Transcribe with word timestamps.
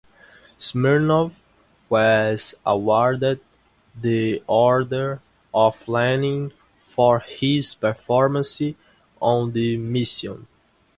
Smirnov 0.57 1.43
was 1.87 2.55
awarded 2.65 3.39
the 3.95 4.41
Order 4.47 5.21
of 5.53 5.87
Lenin 5.87 6.53
for 6.79 7.19
his 7.19 7.75
performance 7.75 8.59
on 9.21 9.51
the 9.51 9.77
mission. 9.77 10.47